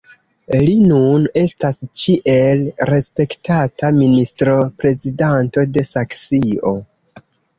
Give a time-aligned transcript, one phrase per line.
[0.67, 6.75] Li nun estas ĉiel respektata ministroprezidanto de Saksio.